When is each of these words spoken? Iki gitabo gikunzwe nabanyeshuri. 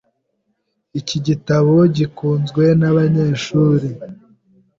Iki 0.99 1.17
gitabo 1.27 1.73
gikunzwe 1.95 2.63
nabanyeshuri. 2.79 3.87